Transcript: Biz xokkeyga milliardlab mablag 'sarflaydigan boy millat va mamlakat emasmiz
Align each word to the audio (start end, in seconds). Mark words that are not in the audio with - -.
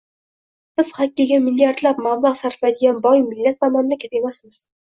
Biz 0.79 0.89
xokkeyga 0.95 1.37
milliardlab 1.43 2.01
mablag 2.07 2.41
'sarflaydigan 2.41 2.99
boy 3.07 3.25
millat 3.29 3.65
va 3.67 3.73
mamlakat 3.79 4.21
emasmiz 4.23 4.63